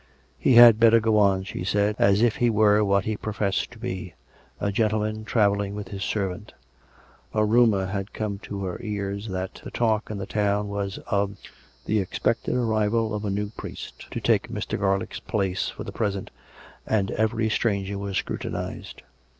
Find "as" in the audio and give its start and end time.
1.99-2.23